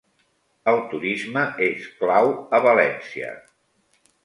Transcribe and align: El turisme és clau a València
El 0.71 0.79
turisme 0.93 1.43
és 1.59 1.85
clau 2.01 2.33
a 2.59 2.63
València 2.67 3.31